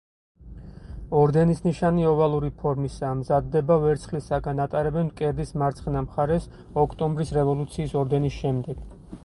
ორდენის 1.17 1.59
ნიშანი 1.65 2.07
ოვალური 2.11 2.49
ფორმისაა, 2.61 3.17
მზადდება 3.19 3.77
ვერცხლისაგან, 3.85 4.61
ატარებენ 4.67 5.07
მკერდის 5.11 5.53
მარცხენა 5.65 6.05
მხარეს, 6.09 6.49
ოქტომბრის 6.85 7.35
რევოლუციის 7.41 7.95
ორდენის 8.03 8.41
შემდეგ. 8.43 8.85